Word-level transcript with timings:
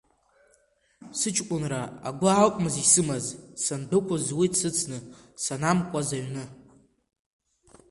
Сыҷкәынра 1.19 1.81
агәы 2.07 2.29
акәмыз 2.33 2.75
исымаз, 2.83 3.25
сандәықәыз 3.63 4.25
уи 4.37 4.47
дсыцны, 4.53 4.97
санамкуаз 5.43 6.09
аҩны. 6.17 6.43